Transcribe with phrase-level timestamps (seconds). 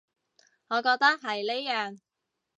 [0.69, 1.99] 我覺得係呢樣